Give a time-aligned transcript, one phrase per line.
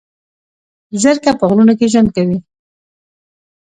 [1.01, 2.37] زرکه په غرونو کې ژوند کوي